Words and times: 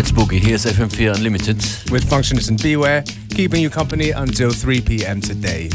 Let's. 0.00 0.12
Here's 0.38 0.64
FM4 0.64 1.16
Unlimited. 1.16 1.58
With 1.90 2.08
Functionist 2.08 2.48
and 2.48 2.62
Beware, 2.62 3.04
keeping 3.28 3.60
you 3.60 3.68
company 3.68 4.12
until 4.12 4.50
3 4.50 4.80
pm 4.80 5.20
today. 5.20 5.68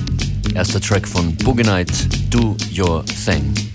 Erster 0.55 0.80
Track 0.80 1.05
von 1.05 1.34
Boogie 1.44 1.64
Night, 1.64 1.91
Do 2.32 2.58
Your 2.72 3.04
Thing. 3.04 3.75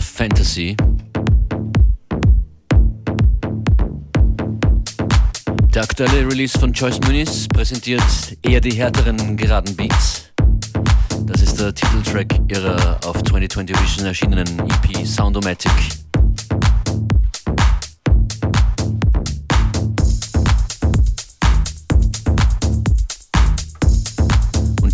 Fantasy. 0.00 0.76
Der 5.74 5.82
aktuelle 5.82 6.26
Release 6.28 6.56
von 6.58 6.72
Joyce 6.72 7.00
Muniz 7.06 7.48
präsentiert 7.48 8.02
eher 8.42 8.60
die 8.60 8.72
härteren 8.72 9.36
geraden 9.36 9.74
Beats. 9.74 10.30
Das 11.26 11.42
ist 11.42 11.58
der 11.58 11.74
Titeltrack 11.74 12.28
ihrer 12.48 13.00
auf 13.04 13.20
2020 13.24 13.76
Vision 13.82 14.06
erschienenen 14.06 14.58
EP 14.60 15.04
Soundomatic. 15.04 16.01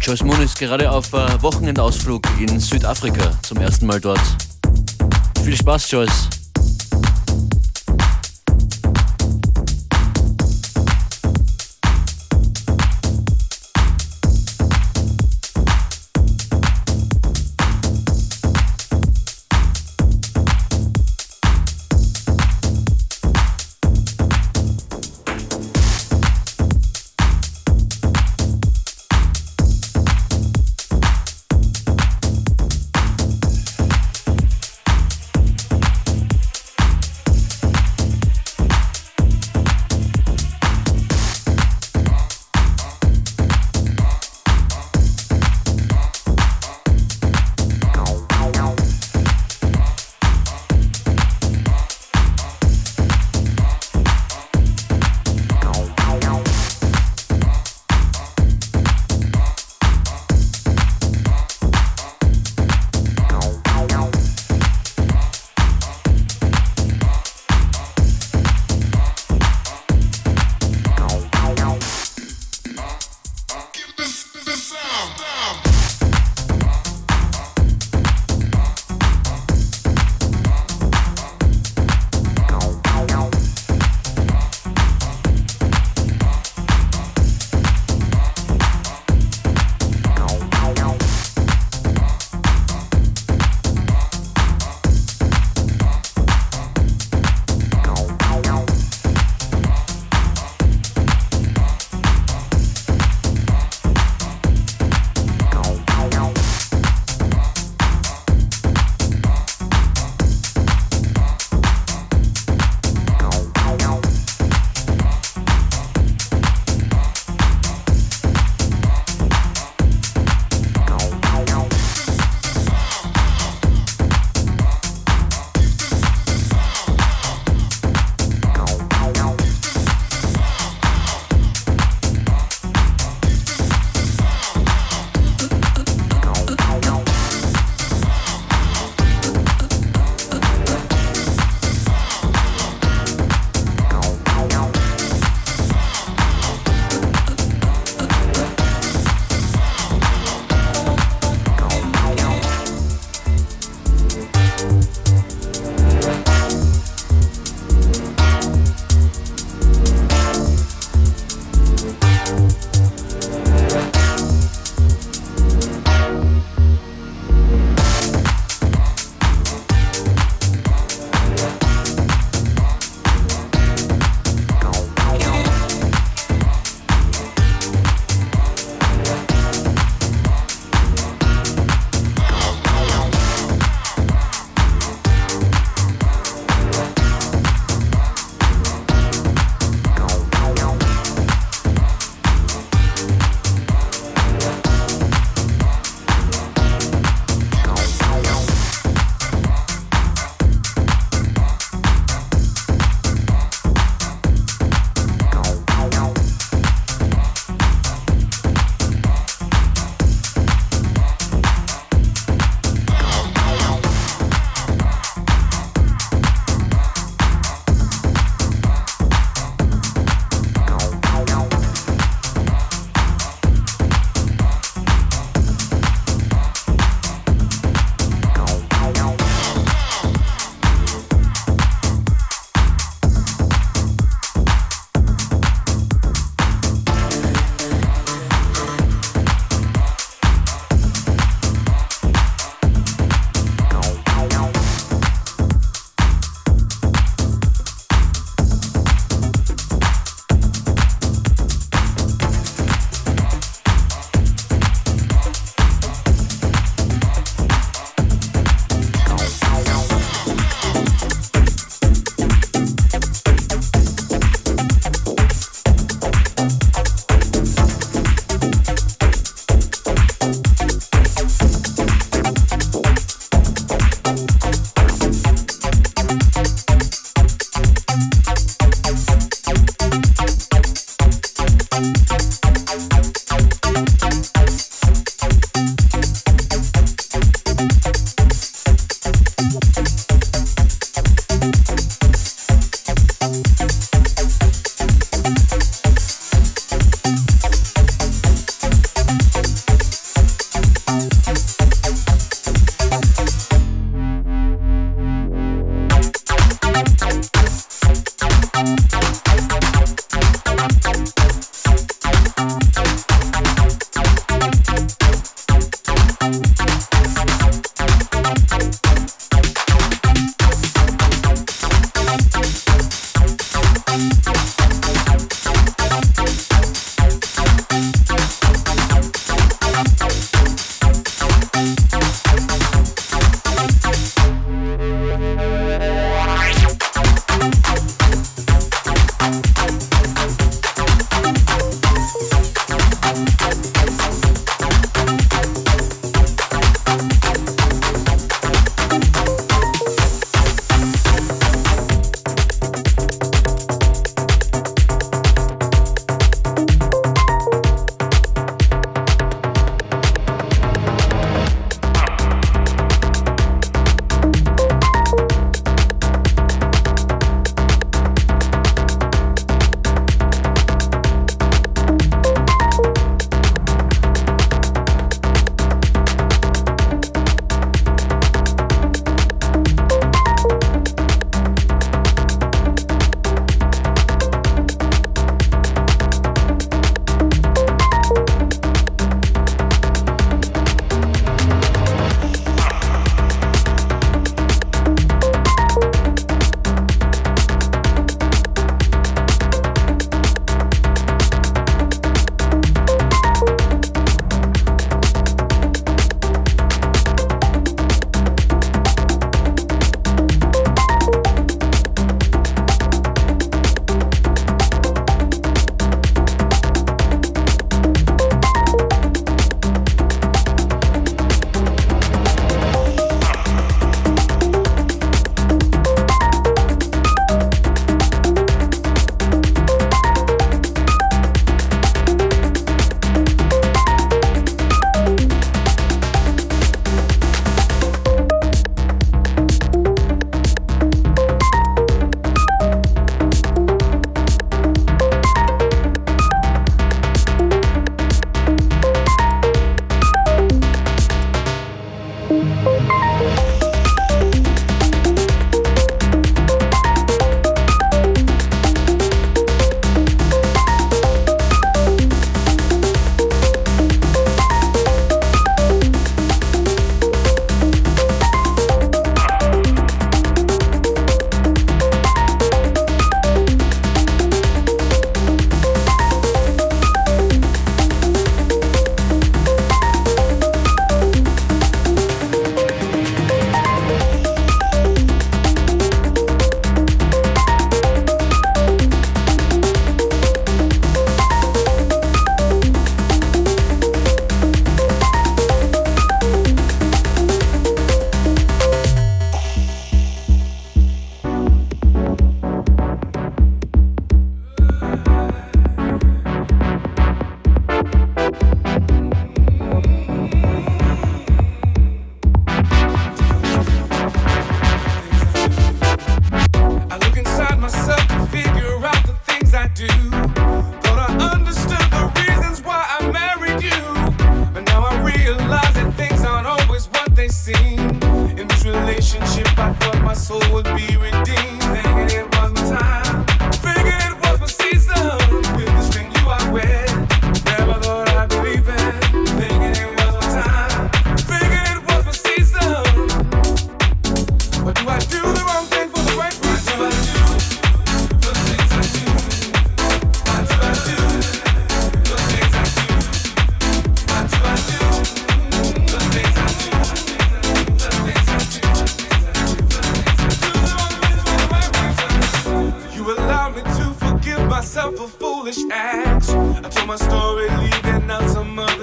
Joyce 0.00 0.24
Moon 0.24 0.42
ist 0.42 0.58
gerade 0.58 0.90
auf 0.90 1.12
äh, 1.12 1.42
Wochenendausflug 1.42 2.22
in 2.40 2.60
Südafrika 2.60 3.32
zum 3.42 3.58
ersten 3.58 3.86
Mal 3.86 4.00
dort. 4.00 4.20
Viel 5.44 5.56
Spaß, 5.56 5.90
Joyce. 5.90 6.37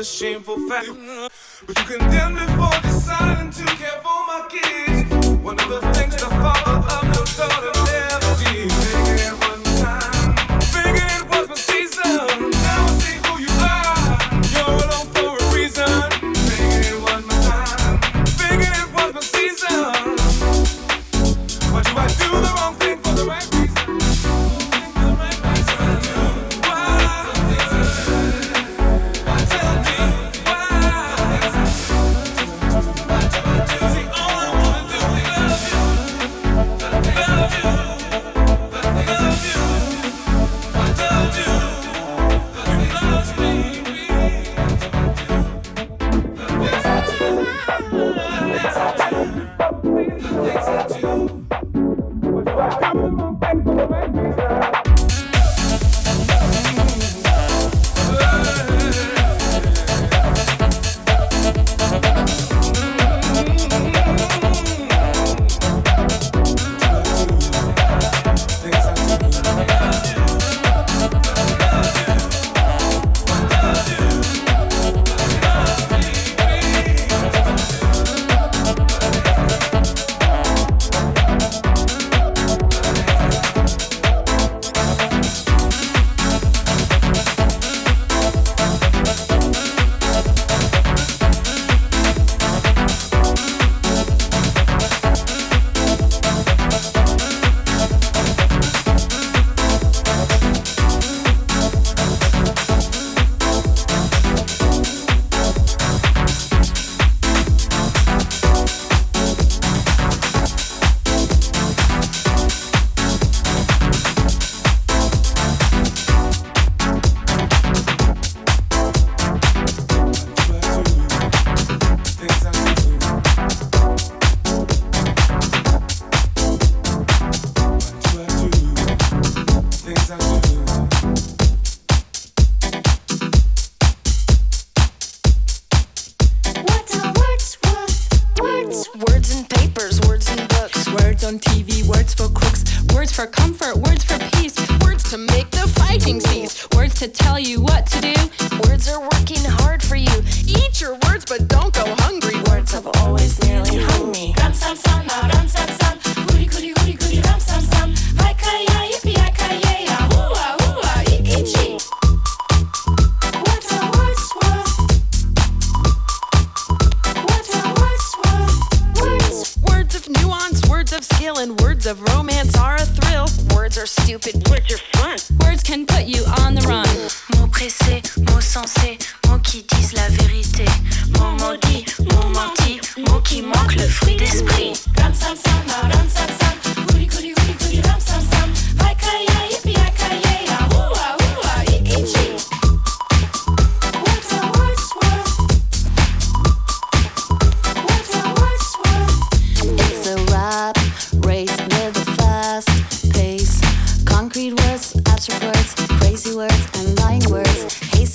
shameful 0.05 0.57
fact. 0.69 0.87
But 1.65 1.79
you 1.79 1.97
condemn 1.97 2.35
me 2.35 2.45
for 2.57 2.81
deciding 2.81 3.51
to 3.51 3.65
care 3.75 3.99
for 4.03 4.19
my 4.27 4.47
kids. 4.49 5.27
One 5.43 5.59
of 5.59 5.69
the 5.69 5.81
things 5.93 6.15
the 6.15 6.29
father 6.29 6.77
of 6.95 7.15
your 7.15 7.25
daughter. 7.47 7.74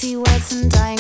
see 0.01 0.17
words 0.17 0.53
and 0.53 0.71
dying 0.71 1.00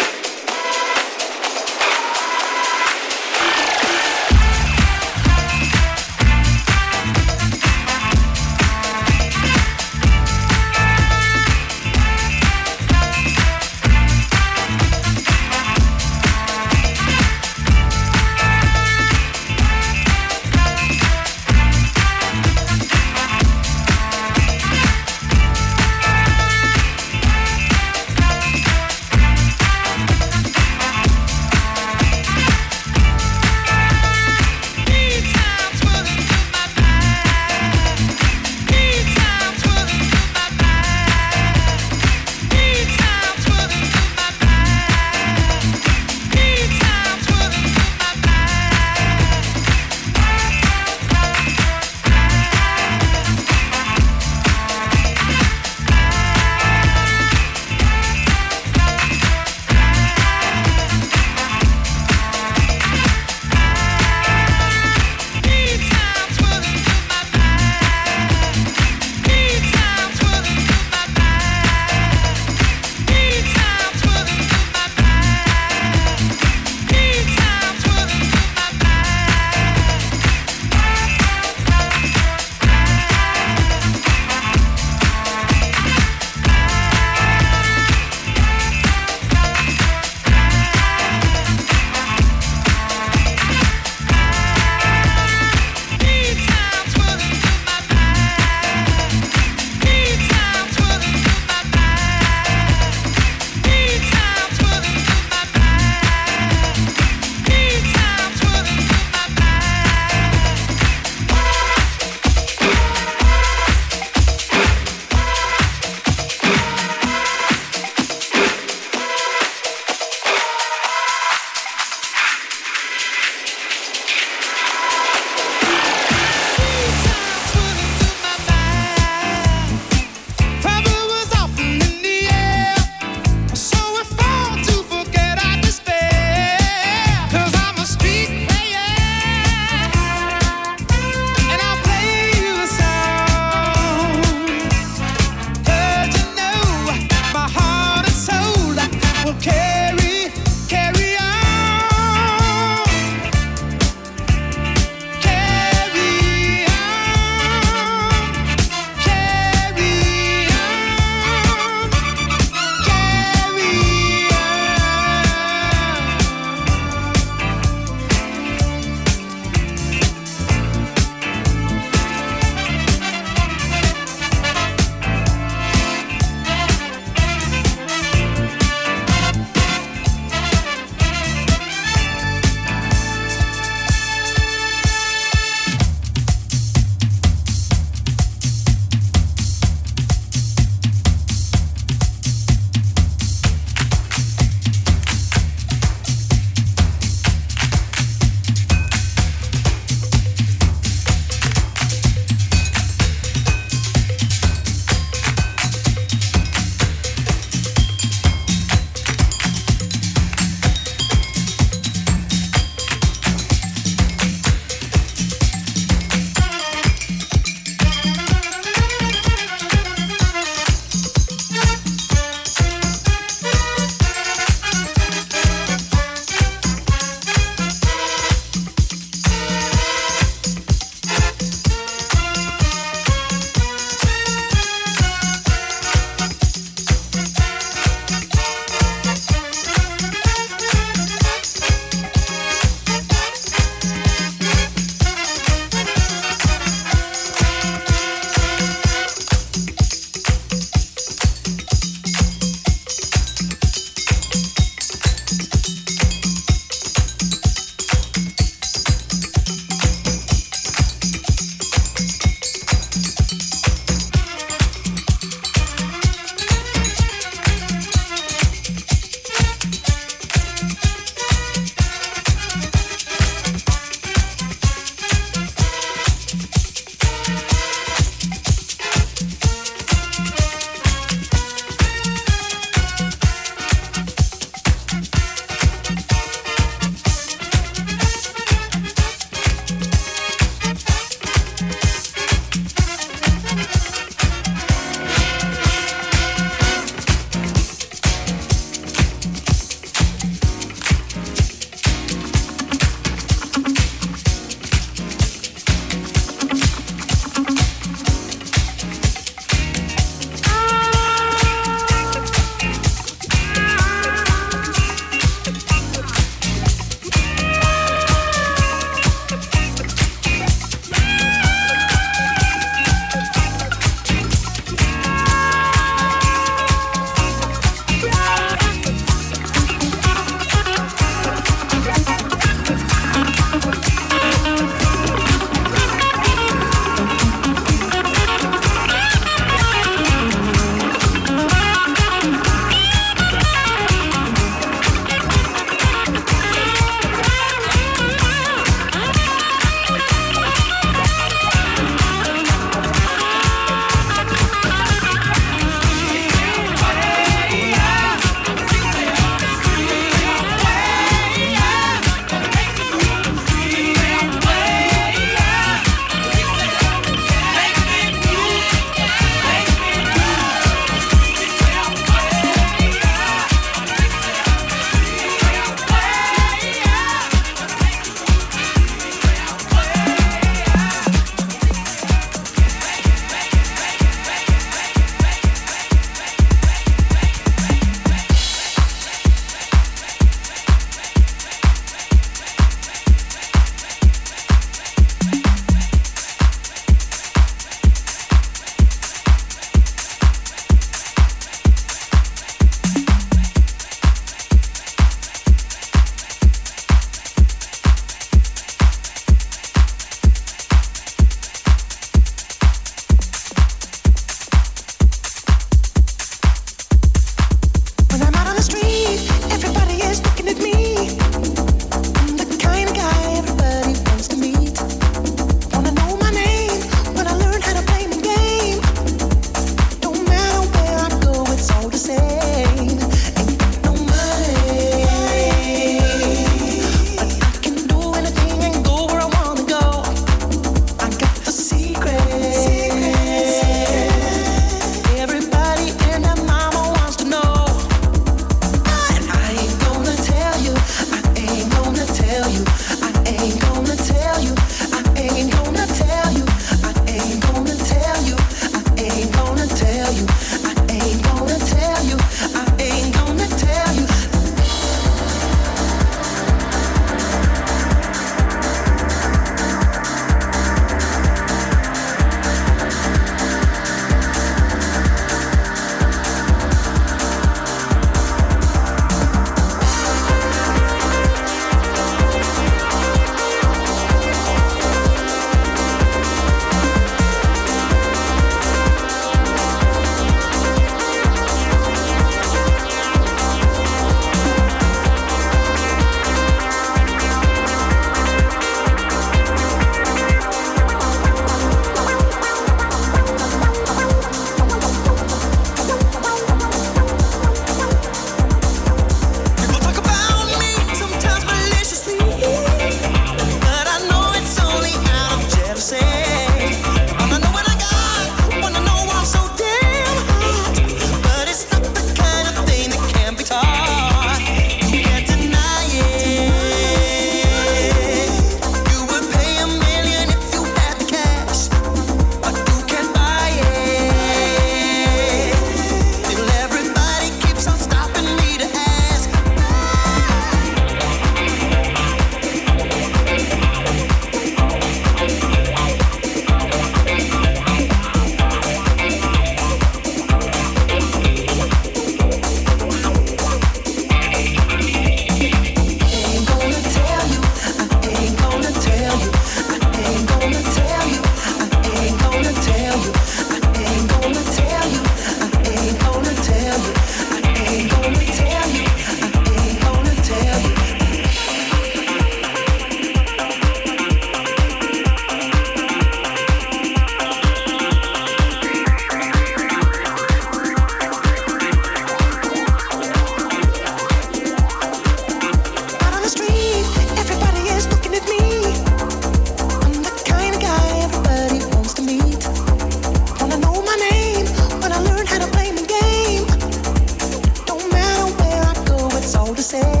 to 599.61 599.67
say 599.67 600.00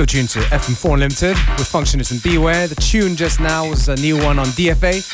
Still 0.00 0.06
tuned 0.06 0.30
to 0.30 0.38
FM4 0.38 0.94
Unlimited 0.94 1.36
with 1.58 1.70
Functionist 1.70 2.10
and 2.10 2.22
Beware. 2.22 2.66
The 2.66 2.74
tune 2.76 3.16
just 3.16 3.38
now 3.38 3.68
was 3.68 3.86
a 3.90 3.96
new 3.96 4.16
one 4.16 4.38
on 4.38 4.46
DFA. 4.46 5.04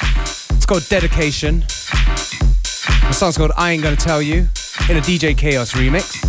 It's 0.55 0.65
called 0.65 0.89
Dedication. 0.89 1.65
The 3.09 3.13
song's 3.13 3.37
called 3.37 3.51
I 3.57 3.73
Ain't 3.73 3.83
Gonna 3.83 3.97
Tell 3.97 4.23
You 4.23 4.47
in 4.89 4.97
a 4.97 5.01
DJ 5.01 5.37
Chaos 5.37 5.73
remix. 5.73 6.23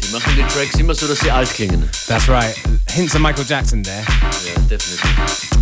Die 0.00 0.10
machen 0.10 0.34
die 0.36 0.42
Tracks 0.48 0.74
immer 0.80 0.96
so, 0.96 1.06
dass 1.06 1.20
sie 1.20 1.30
alt 1.30 1.48
klingen. 1.50 1.88
That's 2.08 2.28
right. 2.28 2.56
Hints 2.88 3.14
of 3.14 3.20
Michael 3.20 3.44
Jackson 3.44 3.80
there. 3.84 4.04
Ja, 4.44 4.54
definitely. 4.68 5.56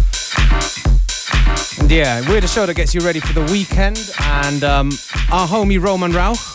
And 1.81 1.91
yeah, 1.91 2.27
we're 2.31 2.41
the 2.41 2.49
show 2.49 2.65
that 2.65 2.77
gets 2.77 2.95
you 2.95 3.03
ready 3.03 3.21
for 3.21 3.35
the 3.35 3.45
weekend. 3.53 4.11
And 4.21 4.65
um, 4.65 4.89
our 5.31 5.47
homie 5.47 5.79
Roman 5.79 6.13
Rauch, 6.13 6.54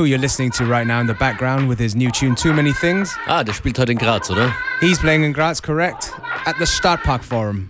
who 0.00 0.06
you're 0.06 0.18
listening 0.18 0.50
to 0.50 0.64
right 0.64 0.86
now 0.86 0.98
in 0.98 1.06
the 1.06 1.12
background 1.12 1.68
with 1.68 1.78
his 1.78 1.94
new 1.94 2.10
tune 2.10 2.34
Too 2.34 2.54
Many 2.54 2.72
Things, 2.72 3.14
Ah, 3.26 3.42
der 3.42 3.52
spielt 3.52 3.76
heute 3.78 3.90
in 3.92 3.98
Graz, 3.98 4.30
oder? 4.30 4.50
he's 4.80 4.98
playing 4.98 5.24
in 5.24 5.32
Graz, 5.34 5.60
correct, 5.60 6.10
at 6.46 6.56
the 6.58 6.64
Stadtpark 6.64 7.22
Forum. 7.22 7.68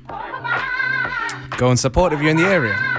Go 1.59 1.71
and 1.71 1.79
support 1.79 2.13
if 2.13 2.21
you're 2.21 2.31
in 2.31 2.37
the 2.37 2.47
area. 2.47 2.90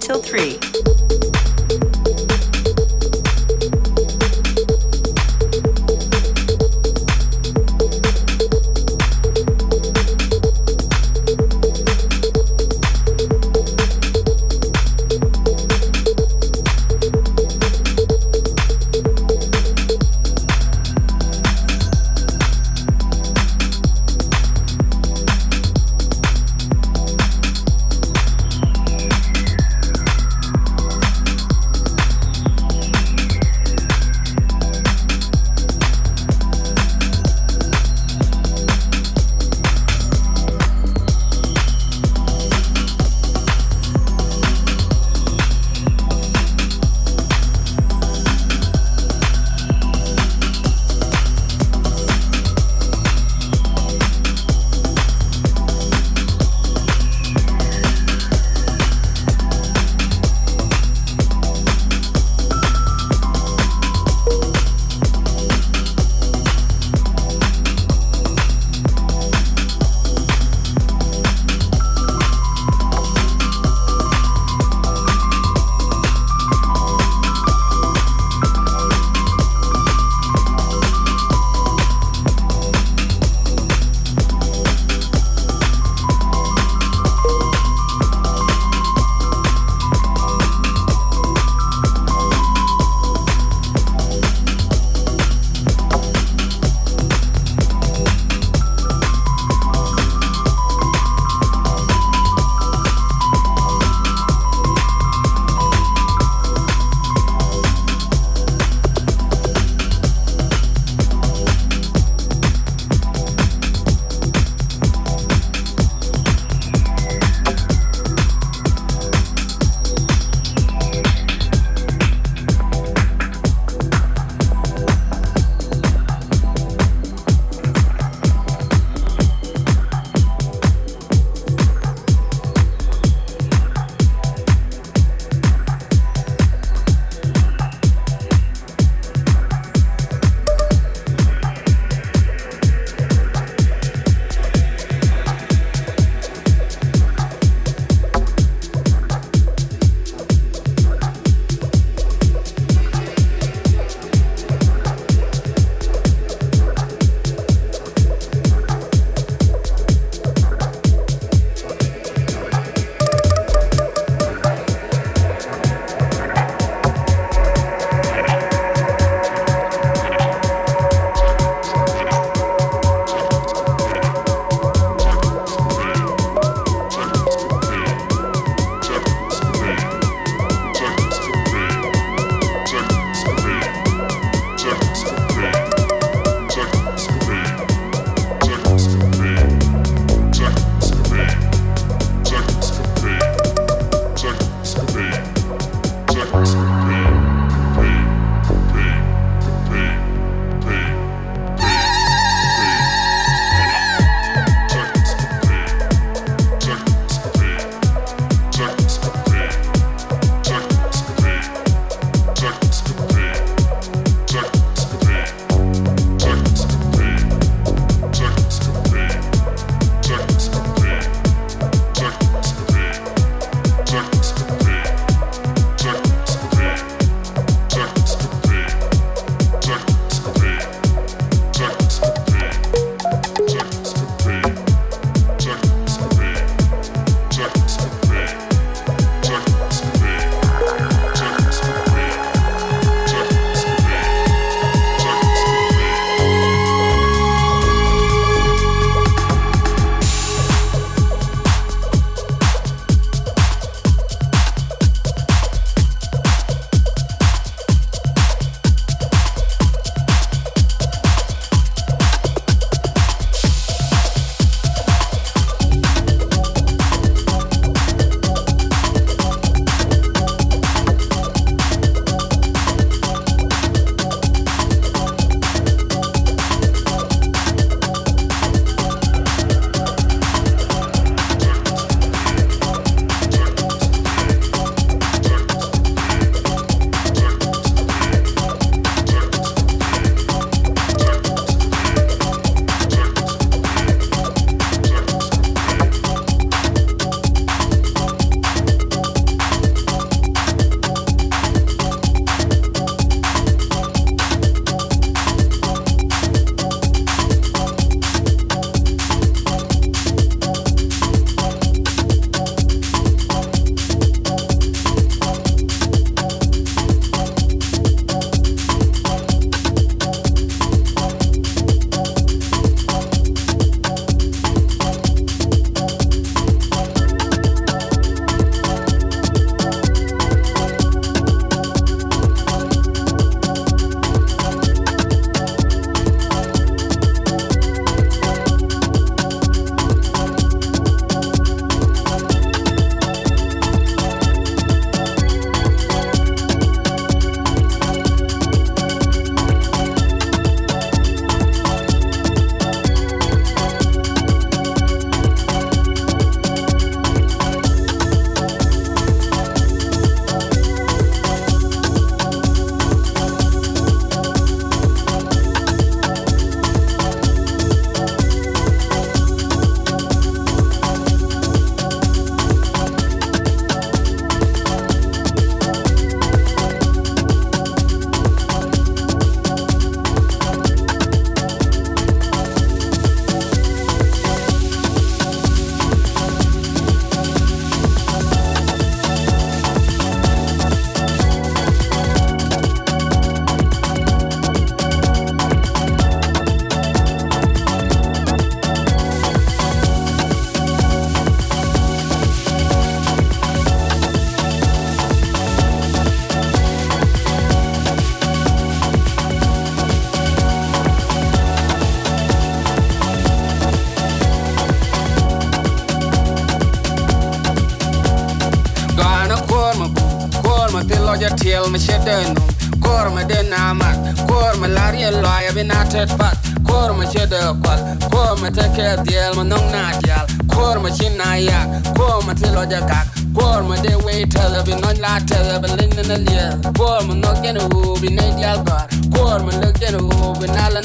till 0.00 0.22
3. 0.22 0.49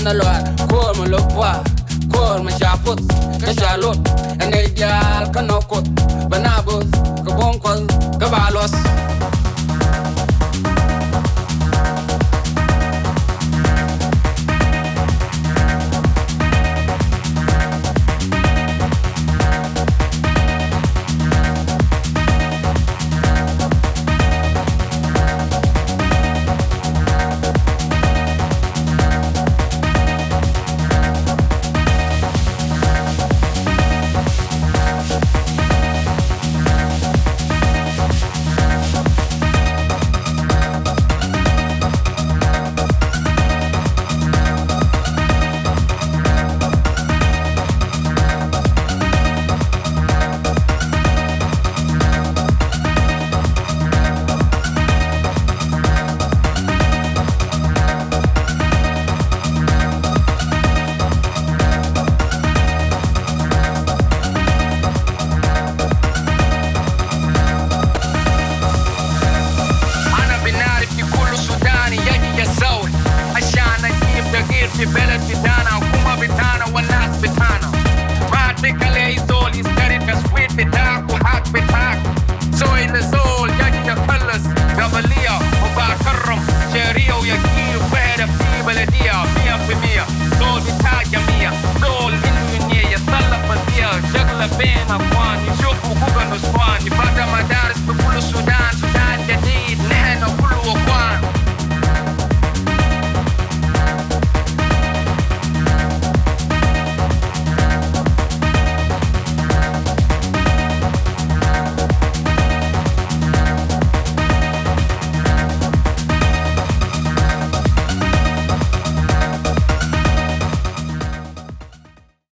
no 0.06 0.14
lo 0.14 0.24
haga. 0.24 0.65